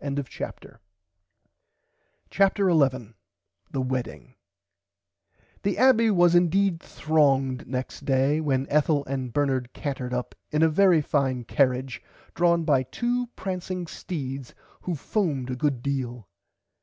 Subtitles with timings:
[0.00, 0.80] [Pg 99]
[2.30, 3.12] CHAPTER 11
[3.70, 4.34] THE WEDDING
[5.64, 10.70] The Abbey was indeed thronged next day when Ethel and Bernard cantered up in a
[10.70, 12.02] very fine carrage
[12.34, 16.26] drawn by two prancing steeds who foamed a good deal.